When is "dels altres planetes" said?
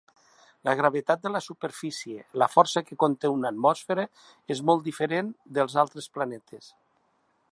5.59-6.73